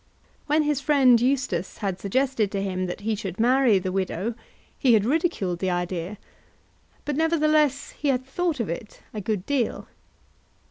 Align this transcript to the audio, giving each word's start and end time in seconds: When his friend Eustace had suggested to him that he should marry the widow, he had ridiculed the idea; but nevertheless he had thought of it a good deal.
When 0.47 0.63
his 0.63 0.81
friend 0.81 1.21
Eustace 1.21 1.77
had 1.77 1.99
suggested 1.99 2.51
to 2.53 2.61
him 2.63 2.87
that 2.87 3.01
he 3.01 3.13
should 3.13 3.39
marry 3.39 3.77
the 3.77 3.91
widow, 3.91 4.33
he 4.79 4.93
had 4.95 5.05
ridiculed 5.05 5.59
the 5.59 5.69
idea; 5.69 6.17
but 7.05 7.15
nevertheless 7.15 7.91
he 7.91 8.07
had 8.07 8.25
thought 8.25 8.59
of 8.59 8.67
it 8.67 9.03
a 9.13 9.21
good 9.21 9.45
deal. 9.45 9.85